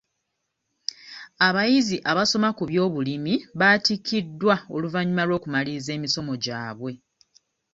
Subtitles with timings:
[1.47, 6.91] Abayizi abasoma ku by'obulimi baatikkiddwa oluvannyuma lw'okumaliriza emisomo gyabwe.